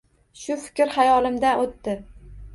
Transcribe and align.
Shu 0.43 0.55
fikr 0.61 0.93
xayolimdan 0.95 1.63
o‘tdi. 1.67 1.97